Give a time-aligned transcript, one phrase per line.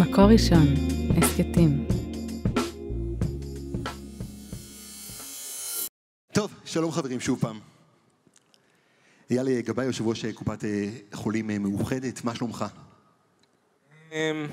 [0.00, 0.66] מקור ראשון,
[1.16, 1.86] הסכתים.
[6.32, 7.60] טוב, שלום חברים שוב פעם.
[9.30, 12.64] אייל גבאי, יושב ראש קופת אה, חולים אה, מאוחדת, מה שלומך?
[14.12, 14.46] אמ,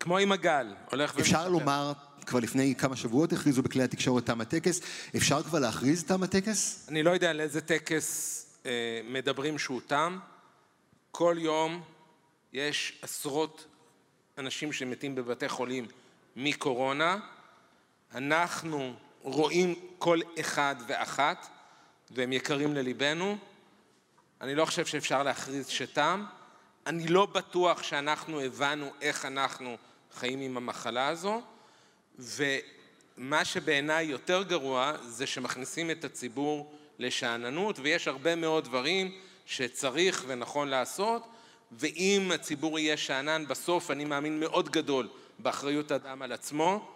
[0.00, 1.48] כמו עם הגל, הולך אפשר ומשתפר.
[1.48, 1.92] לומר,
[2.26, 4.80] כבר לפני כמה שבועות הכריזו בכלי התקשורת תם הטקס,
[5.16, 6.86] אפשר כבר להכריז תם הטקס?
[6.88, 10.18] אני לא יודע על איזה טקס אה, מדברים שהוא תם.
[11.10, 11.82] כל יום
[12.52, 13.66] יש עשרות
[14.38, 15.86] אנשים שמתים בבתי חולים
[16.36, 17.16] מקורונה.
[18.14, 21.46] אנחנו רואים כל אחד ואחת,
[22.10, 23.38] והם יקרים לליבנו.
[24.40, 26.24] אני לא חושב שאפשר להכריז שתם.
[26.86, 29.76] אני לא בטוח שאנחנו הבנו איך אנחנו
[30.12, 31.42] חיים עם המחלה הזו,
[32.18, 39.12] ומה שבעיניי יותר גרוע זה שמכניסים את הציבור לשאננות, ויש הרבה מאוד דברים
[39.46, 41.26] שצריך ונכון לעשות,
[41.72, 46.88] ואם הציבור יהיה שאנן, בסוף אני מאמין מאוד גדול באחריות האדם על עצמו.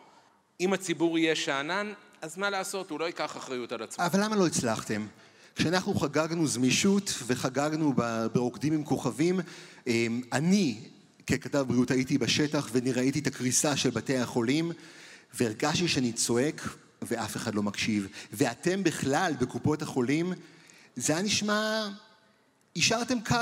[0.60, 4.06] אם הציבור יהיה שאנן, אז מה לעשות, הוא לא ייקח אחריות על עצמו.
[4.06, 5.06] אבל למה לא הצלחתם?
[5.56, 7.92] כשאנחנו חגגנו זמישות וחגגנו
[8.32, 9.41] ברוקדים עם כוכבים,
[9.86, 10.78] אמ, אני
[11.26, 14.72] ככתב בריאות הייתי בשטח ואני ראיתי את הקריסה של בתי החולים
[15.34, 16.68] והרגשתי שאני צועק
[17.02, 18.06] ואף אחד לא מקשיב.
[18.32, 20.32] ואתם בכלל בקופות החולים,
[20.96, 21.88] זה היה נשמע,
[22.76, 23.36] השארתם קו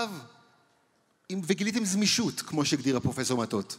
[1.32, 3.78] וגיליתם זמישות, כמו שהגדיר הפרופסור מטות.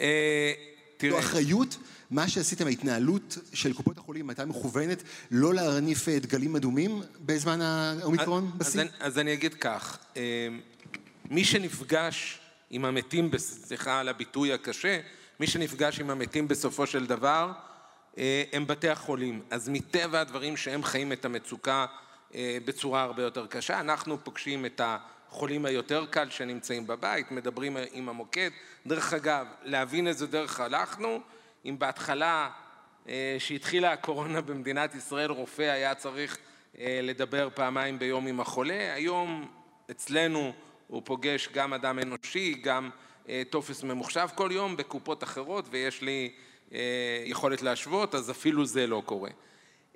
[0.00, 0.52] אה,
[0.96, 1.76] תראה, אחריות,
[2.10, 8.50] מה שעשיתם, ההתנהלות של קופות החולים הייתה מכוונת לא להניף אה, דגלים אדומים בזמן האומיקרון
[8.60, 8.80] אז, בשיא?
[8.80, 10.48] אני- אז אני אגיד כך, אה,
[11.30, 12.38] מי שנפגש
[12.70, 15.00] עם המתים, סליחה על הביטוי הקשה,
[15.40, 17.52] מי שנפגש עם המתים בסופו של דבר
[18.18, 19.40] אה, הם בתי החולים.
[19.50, 21.86] אז מטבע הדברים שהם חיים את המצוקה
[22.34, 24.80] אה, בצורה הרבה יותר קשה, אנחנו פוגשים את
[25.30, 28.50] החולים היותר קל שנמצאים בבית, מדברים עם המוקד.
[28.86, 31.20] דרך אגב, להבין איזה דרך הלכנו,
[31.64, 32.50] אם בהתחלה
[33.08, 36.38] אה, שהתחילה הקורונה במדינת ישראל, רופא היה צריך
[36.78, 38.94] אה, לדבר פעמיים ביום עם החולה.
[38.94, 39.50] היום
[39.90, 40.52] אצלנו
[40.86, 42.90] הוא פוגש גם אדם אנושי, גם
[43.28, 46.32] אה, טופס ממוחשב כל יום בקופות אחרות, ויש לי
[47.24, 49.30] יכולת להשוות, אז אפילו זה לא קורה.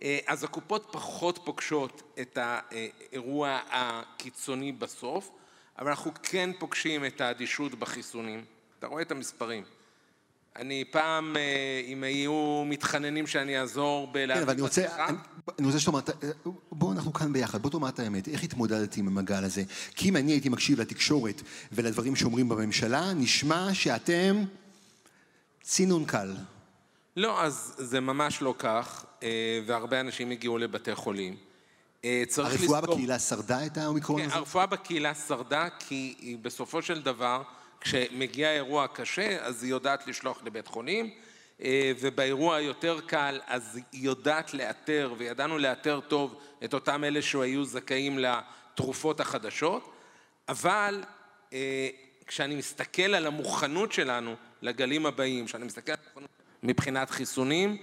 [0.04, 5.30] אה, אז הקופות פחות פוגשות את האירוע הקיצוני בסוף,
[5.78, 8.44] אבל אנחנו כן פוגשים את האדישות בחיסונים.
[8.78, 9.64] אתה רואה את המספרים.
[10.56, 15.16] אני פעם, אה, אם היו מתחננים שאני אעזור כן, בלהביא אבל אני רוצה, אני,
[15.58, 16.24] אני רוצה שתאמר, ת-
[16.72, 19.62] בואו אנחנו כאן ביחד, בוא תאמר את האמת, איך התמודדתי עם המעגל הזה?
[19.94, 24.44] כי אם אני הייתי מקשיב לתקשורת ולדברים שאומרים בממשלה, נשמע שאתם
[25.62, 26.36] צינון קל.
[27.16, 29.13] לא, אז זה ממש לא כך, אה,
[29.66, 31.36] והרבה אנשים הגיעו לבתי חולים.
[32.04, 34.36] אה, צריך הרפואה לזכור- בקהילה שרדה את האומיקרון כן, הזה?
[34.36, 37.42] הרפואה בקהילה שרדה כי היא בסופו של דבר,
[37.80, 41.10] כשמגיע אירוע קשה, אז היא יודעת לשלוח לבית חולים,
[41.62, 47.64] אה, ובאירוע היותר קל, אז היא יודעת לאתר, וידענו לאתר טוב את אותם אלה שהיו
[47.64, 49.92] זכאים לתרופות החדשות,
[50.48, 51.02] אבל
[51.52, 51.88] אה,
[52.26, 56.30] כשאני מסתכל על המוכנות שלנו לגלים הבאים, כשאני מסתכל על המוכנות
[56.62, 57.76] מבחינת חיסונים,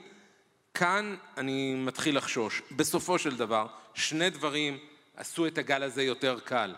[0.74, 2.62] כאן אני מתחיל לחשוש.
[2.72, 4.78] בסופו של דבר, שני דברים
[5.16, 6.76] עשו את הגל הזה יותר קל.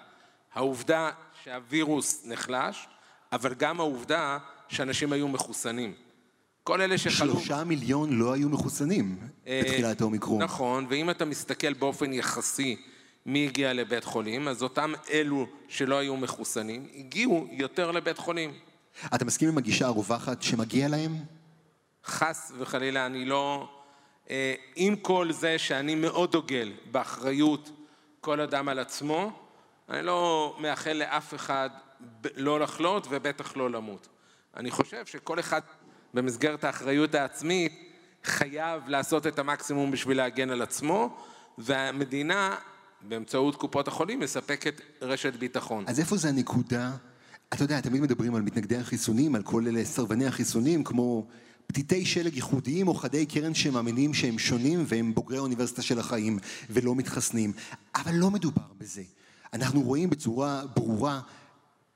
[0.53, 1.09] העובדה
[1.43, 2.87] שהווירוס נחלש,
[3.31, 4.37] אבל גם העובדה
[4.67, 5.93] שאנשים היו מחוסנים.
[6.63, 7.33] כל אלה שחלו...
[7.33, 10.41] שלושה מיליון לא היו מחוסנים בתחילת האומיקרון.
[10.41, 12.75] נכון, ואם אתה מסתכל באופן יחסי
[13.25, 18.53] מי הגיע לבית חולים, אז אותם אלו שלא היו מחוסנים הגיעו יותר לבית חולים.
[19.15, 21.15] אתה מסכים עם הגישה הרווחת שמגיע להם?
[22.05, 23.69] חס וחלילה, אני לא...
[24.29, 27.71] אה, עם כל זה שאני מאוד דוגל באחריות
[28.21, 29.31] כל אדם על עצמו,
[29.89, 31.69] אני לא מאחל לאף אחד
[32.35, 34.07] לא לחלות ובטח לא למות.
[34.57, 35.61] אני חושב שכל אחד
[36.13, 37.73] במסגרת האחריות העצמית
[38.23, 41.17] חייב לעשות את המקסימום בשביל להגן על עצמו,
[41.57, 42.55] והמדינה,
[43.01, 45.83] באמצעות קופות החולים, מספקת רשת ביטחון.
[45.87, 46.91] אז איפה זה הנקודה?
[47.53, 51.27] אתה יודע, תמיד מדברים על מתנגדי החיסונים, על כל אלה סרבני החיסונים, כמו
[51.67, 56.39] פתיתי שלג ייחודיים או חדי קרן שמאמינים שהם שונים והם בוגרי האוניברסיטה של החיים
[56.69, 57.51] ולא מתחסנים.
[57.95, 59.03] אבל לא מדובר בזה.
[59.53, 61.21] אנחנו רואים בצורה ברורה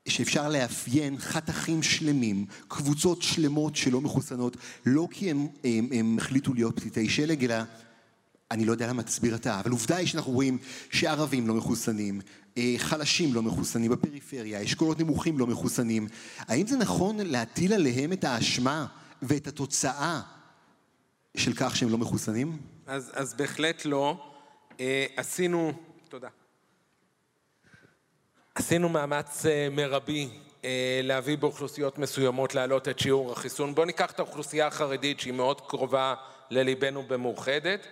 [0.08, 4.56] שאפשר לאפיין חתכים שלמים, קבוצות שלמות שלא מחוסנות,
[4.86, 7.54] לא כי הם, הם, הם החליטו להיות פתיתי שלג, אלא
[8.50, 10.58] אני לא יודע למה תסביר אתה, אבל עובדה היא שאנחנו רואים
[10.90, 12.20] שערבים לא מחוסנים,
[12.58, 16.08] אה, חלשים לא מחוסנים בפריפריה, אשכולות נמוכים לא מחוסנים.
[16.38, 18.86] האם זה נכון להטיל עליהם את האשמה
[19.22, 20.20] ואת התוצאה
[21.36, 22.58] של כך שהם לא מחוסנים?
[22.86, 24.30] אז, אז בהחלט לא.
[24.80, 25.72] אה, עשינו,
[26.08, 26.28] תודה.
[28.54, 30.28] עשינו מאמץ אה, מרבי
[30.64, 33.74] אה, להביא באוכלוסיות מסוימות להעלות את שיעור החיסון.
[33.74, 36.14] בואו ניקח את האוכלוסייה החרדית שהיא מאוד קרובה
[36.50, 37.86] לליבנו במאוחדת.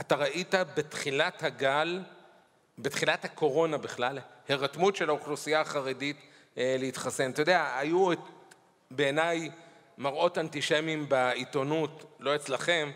[0.00, 2.00] אתה ראית בתחילת הגל,
[2.78, 4.18] בתחילת הקורונה בכלל,
[4.48, 6.16] הירתמות של האוכלוסייה החרדית
[6.58, 7.30] אה, להתחסן.
[7.30, 8.10] אתה יודע, היו
[8.90, 9.50] בעיניי
[10.02, 12.90] מראות אנטישמיים בעיתונות, לא אצלכם,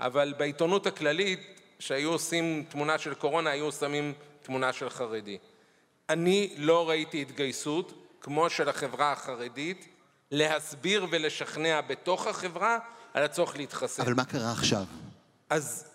[0.00, 1.40] אבל בעיתונות הכללית,
[1.78, 4.12] שהיו עושים תמונה של קורונה, היו שמים
[4.42, 5.38] תמונה של חרדי.
[6.08, 9.88] אני לא ראיתי התגייסות כמו של החברה החרדית
[10.30, 12.78] להסביר ולשכנע בתוך החברה
[13.14, 14.02] על הצורך להתחסן.
[14.02, 14.84] אבל מה קרה עכשיו?
[15.50, 15.90] אז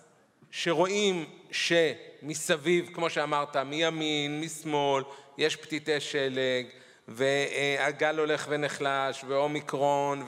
[0.51, 5.03] שרואים שמסביב, כמו שאמרת, מימין, משמאל,
[5.37, 6.65] יש פתיתי שלג,
[7.07, 10.25] והגל הולך ונחלש, ואומיקרון,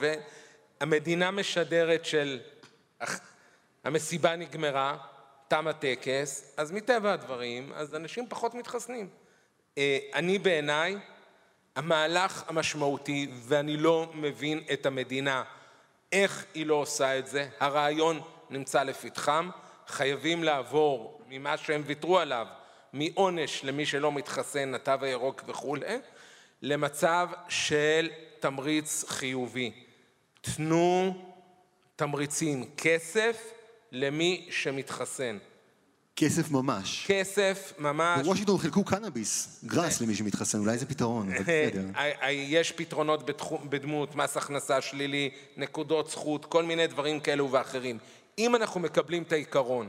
[0.80, 2.40] והמדינה משדרת של
[3.84, 4.96] המסיבה נגמרה,
[5.48, 9.08] תם הטקס, אז מטבע הדברים, אז אנשים פחות מתחסנים.
[9.78, 10.96] אה, אני בעיניי,
[11.76, 15.42] המהלך המשמעותי, ואני לא מבין את המדינה,
[16.12, 19.50] איך היא לא עושה את זה, הרעיון נמצא לפתחם,
[19.86, 22.46] חייבים לעבור ממה שהם ויתרו עליו,
[22.92, 25.98] מעונש למי שלא מתחסן, התו הירוק וכולי,
[26.62, 28.10] למצב של
[28.40, 29.72] תמריץ חיובי.
[30.40, 31.14] תנו
[31.96, 33.52] תמריצים, כסף
[33.92, 35.38] למי שמתחסן.
[36.16, 37.04] כסף ממש.
[37.06, 38.20] כסף ממש.
[38.22, 41.84] בוושינגטון חילקו קנאביס, גראס למי שמתחסן, אולי זה פתרון, אבל בסדר.
[42.30, 47.98] יש פתרונות בדמות מס הכנסה שלילי, נקודות זכות, כל מיני דברים כאלו ואחרים.
[48.38, 49.88] אם אנחנו מקבלים את העיקרון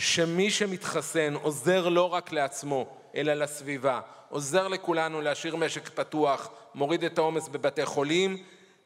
[0.00, 7.18] שמי שמתחסן עוזר לא רק לעצמו, אלא לסביבה, עוזר לכולנו להשאיר משק פתוח, מוריד את
[7.18, 8.36] העומס בבתי חולים,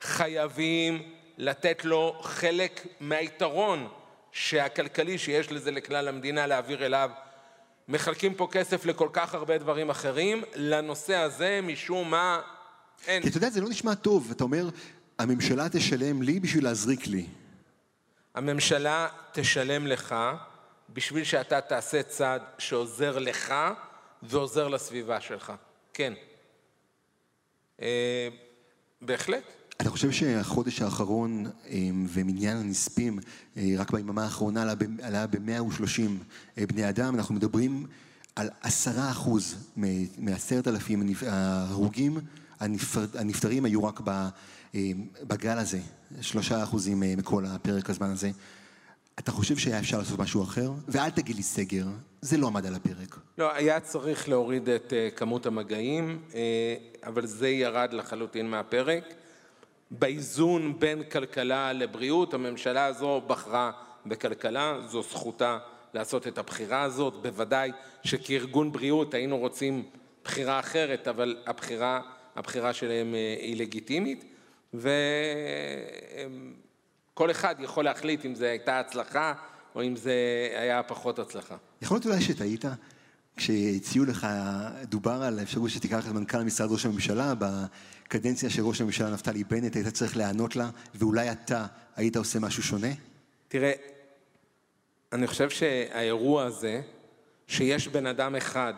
[0.01, 1.03] חייבים
[1.39, 3.89] לתת לו חלק מהיתרון
[4.33, 7.11] שהכלכלי שיש לזה לכלל המדינה להעביר אליו.
[7.89, 12.41] מחלקים פה כסף לכל כך הרבה דברים אחרים, לנושא הזה משום מה
[13.07, 13.23] אין.
[13.23, 14.69] כי אתה יודע, זה לא נשמע טוב, אתה אומר,
[15.19, 17.27] הממשלה תשלם לי בשביל להזריק לי.
[18.35, 20.15] הממשלה תשלם לך
[20.89, 23.55] בשביל שאתה תעשה צעד שעוזר לך
[24.23, 25.53] ועוזר לסביבה שלך.
[25.95, 26.13] כן.
[27.83, 28.29] אה,
[29.03, 29.43] בהחלט.
[29.77, 33.19] אתה חושב שהחודש האחרון אמ, ומניין הנספים,
[33.57, 34.63] אה, רק ביממה האחרונה
[35.03, 36.03] עלה ב-130
[36.59, 37.87] אה, בני אדם, אנחנו מדברים
[38.37, 39.73] על עשרה אחוז
[40.19, 42.19] מעשרת אלפים ההרוגים
[43.15, 44.01] הנפטרים היו רק
[45.23, 45.81] בגל הזה,
[46.21, 48.31] שלושה אחוזים אה, מכל הפרק הזמן הזה.
[49.19, 50.71] אתה חושב שהיה אפשר לעשות משהו אחר?
[50.89, 51.85] ואל תגיד לי סגר,
[52.21, 53.19] זה לא עמד על הפרק.
[53.39, 56.23] לא, היה צריך להוריד את כמות המגעים,
[57.03, 59.15] אבל זה ירד לחלוטין מהפרק.
[59.91, 63.71] באיזון בין כלכלה לבריאות, הממשלה הזו בחרה
[64.07, 65.59] בכלכלה, זו זכותה
[65.95, 67.73] לעשות את הבחירה הזאת, בוודאי
[68.03, 69.83] שכארגון בריאות היינו רוצים
[70.25, 72.01] בחירה אחרת, אבל הבחירה,
[72.37, 74.25] הבחירה שלהם אה, היא לגיטימית,
[77.15, 79.33] וכל אחד יכול להחליט אם זו הייתה הצלחה
[79.75, 80.15] או אם זה
[80.57, 81.57] היה פחות הצלחה.
[81.83, 82.65] יכול להיות אולי שטעית?
[83.37, 84.27] כשהציעו לך,
[84.83, 89.77] דובר על האפשרות שתיקח את מנכ"ל משרד ראש הממשלה, בקדנציה של ראש הממשלה נפתלי בנט,
[89.77, 91.67] היית צריך לענות לה, ואולי אתה
[91.97, 92.93] היית עושה משהו שונה?
[93.49, 93.73] תראה,
[95.13, 96.81] אני חושב שהאירוע הזה,
[97.47, 98.75] שיש בן אדם אחד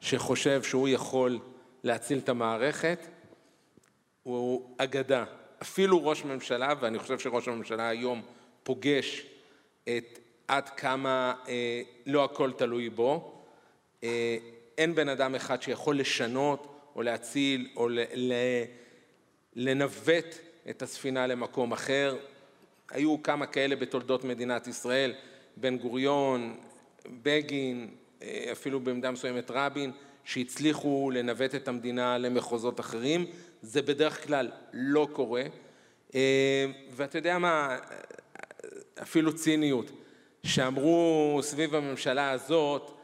[0.00, 1.38] שחושב שהוא יכול
[1.84, 3.06] להציל את המערכת,
[4.22, 5.24] הוא אגדה.
[5.62, 8.22] אפילו ראש ממשלה, ואני חושב שראש הממשלה היום
[8.62, 9.26] פוגש
[9.84, 13.32] את עד כמה אה, לא הכל תלוי בו,
[14.04, 14.36] אה,
[14.78, 17.88] אין בן אדם אחד שיכול לשנות או להציל או
[19.56, 20.34] לנווט
[20.70, 22.16] את הספינה למקום אחר.
[22.90, 25.14] היו כמה כאלה בתולדות מדינת ישראל,
[25.56, 26.56] בן גוריון,
[27.22, 27.90] בגין,
[28.22, 29.92] אה, אפילו במידה מסוימת רבין,
[30.24, 33.26] שהצליחו לנווט את המדינה למחוזות אחרים.
[33.62, 35.42] זה בדרך כלל לא קורה.
[36.14, 37.78] אה, ואתה יודע מה,
[39.02, 39.90] אפילו ציניות,
[40.46, 42.98] שאמרו סביב הממשלה הזאת,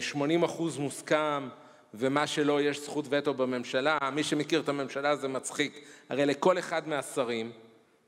[0.00, 1.48] 80 אחוז מוסכם
[1.94, 6.88] ומה שלא יש זכות וטו בממשלה, מי שמכיר את הממשלה זה מצחיק, הרי לכל אחד
[6.88, 7.52] מהשרים,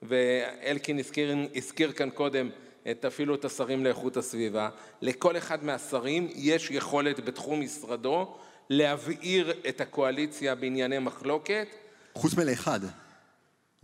[0.03, 2.51] ואלקין הזכיר, הזכיר כאן קודם
[2.91, 4.69] את אפילו את השרים לאיכות הסביבה,
[5.03, 8.37] לכל אחד מהשרים יש יכולת בתחום משרדו
[8.71, 11.69] להבעיר את הקואליציה בענייני מחלוקת.
[12.15, 12.81] חוץ מלאחד,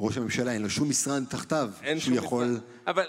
[0.01, 2.45] ראש הממשלה אין לו שום משרד תחתיו, שהוא יכול...
[2.45, 2.63] משרד.
[2.87, 3.05] אבל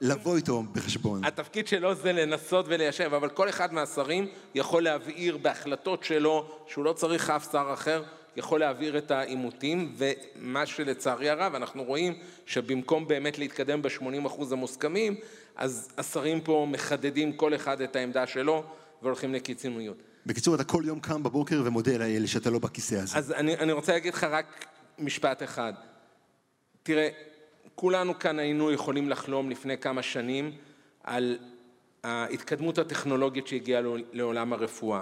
[0.00, 1.24] לבוא איתו בחשבון.
[1.24, 6.92] התפקיד שלו זה לנסות וליישב, אבל כל אחד מהשרים יכול להבהיר בהחלטות שלו, שהוא לא
[6.92, 8.02] צריך אף שר אחר,
[8.36, 12.14] יכול להעביר את העימותים, ומה שלצערי הרב אנחנו רואים
[12.46, 15.14] שבמקום באמת להתקדם ב-80% המוסכמים,
[15.56, 18.64] אז השרים פה מחדדים כל אחד את העמדה שלו
[19.02, 19.96] והולכים לקיצוניות.
[20.26, 23.18] בקיצור, אתה כל יום קם בבוקר ומודה לאל שאתה לא בכיסא הזה.
[23.18, 24.66] אז אני, אני רוצה להגיד לך רק
[24.98, 25.72] משפט אחד.
[26.82, 27.08] תראה,
[27.74, 30.52] כולנו כאן היינו יכולים לחלום לפני כמה שנים
[31.04, 31.38] על
[32.04, 35.00] ההתקדמות הטכנולוגית שהגיעה לעולם הרפואה.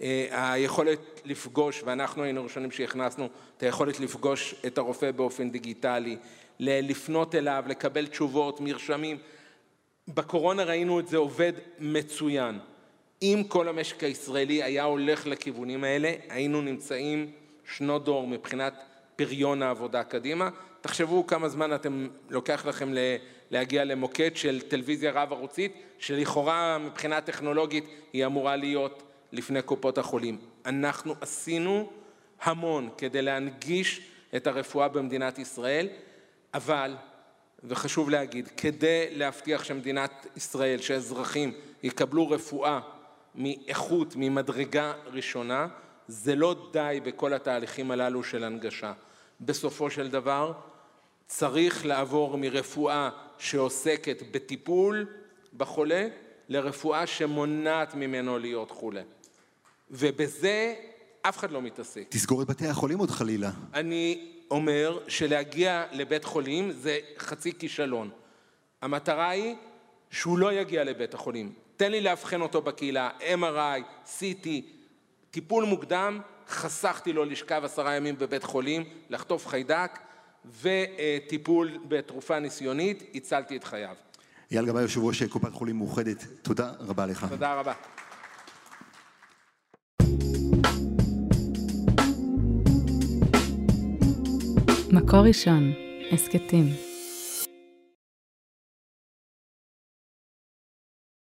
[0.00, 6.16] אה, היכולת לפגוש, ואנחנו היינו הראשונים שהכנסנו את היכולת לפגוש את הרופא באופן דיגיטלי,
[6.60, 9.18] לפנות אליו, לקבל תשובות, מרשמים.
[10.08, 12.58] בקורונה ראינו את זה עובד מצוין.
[13.22, 17.30] אם כל המשק הישראלי היה הולך לכיוונים האלה, היינו נמצאים
[17.64, 18.74] שנות דור מבחינת
[19.16, 20.48] פריון העבודה קדימה.
[20.80, 22.92] תחשבו כמה זמן אתם, לוקח לכם
[23.50, 29.02] להגיע למוקד של טלוויזיה רב-ערוצית, שלכאורה מבחינה טכנולוגית היא אמורה להיות
[29.32, 30.38] לפני קופות החולים.
[30.66, 31.90] אנחנו עשינו
[32.42, 34.00] המון כדי להנגיש
[34.36, 35.88] את הרפואה במדינת ישראל,
[36.54, 36.94] אבל,
[37.64, 41.52] וחשוב להגיד, כדי להבטיח שמדינת ישראל, שאזרחים
[41.82, 42.80] יקבלו רפואה
[43.34, 45.66] מאיכות, ממדרגה ראשונה,
[46.08, 48.92] זה לא די בכל התהליכים הללו של הנגשה.
[49.40, 50.52] בסופו של דבר
[51.26, 55.06] צריך לעבור מרפואה שעוסקת בטיפול
[55.56, 56.06] בחולה
[56.48, 59.02] לרפואה שמונעת ממנו להיות חולה.
[59.90, 60.74] ובזה
[61.22, 62.06] אף אחד לא מתעסק.
[62.08, 63.50] תסגור את בתי החולים עוד חלילה.
[63.74, 68.10] אני אומר שלהגיע לבית חולים זה חצי כישלון.
[68.82, 69.54] המטרה היא
[70.10, 71.52] שהוא לא יגיע לבית החולים.
[71.76, 74.48] תן לי לאבחן אותו בקהילה, MRI, CT,
[75.30, 79.98] טיפול מוקדם, חסכתי לו לשכב עשרה ימים בבית חולים, לחטוף חיידק,
[80.62, 83.94] וטיפול בתרופה ניסיונית, הצלתי את חייו.
[84.50, 87.26] אייל גבאי, יושב ראש קופת חולים מאוחדת, תודה רבה לך.
[87.30, 87.72] תודה רבה.
[94.92, 95.72] מקור ראשון,
[96.12, 96.83] הסכתים.